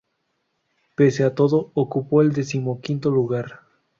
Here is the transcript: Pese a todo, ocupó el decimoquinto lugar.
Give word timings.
Pese 0.95 1.23
a 1.23 1.35
todo, 1.35 1.69
ocupó 1.75 2.23
el 2.23 2.33
decimoquinto 2.33 3.11
lugar. 3.11 3.59